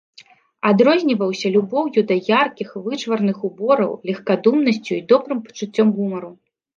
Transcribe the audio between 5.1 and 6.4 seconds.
добрым пачуццём гумару.